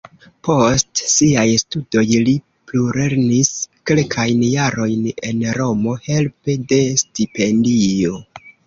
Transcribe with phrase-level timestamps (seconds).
[0.47, 2.33] Post siaj studoj li
[2.71, 3.53] plulernis
[3.91, 8.23] kelkajn jarojn en Romo helpe de stipendio.